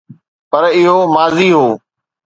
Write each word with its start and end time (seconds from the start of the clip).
پر 0.49 0.63
اهو 0.77 0.97
ماضي 1.15 1.49
هو. 1.57 1.67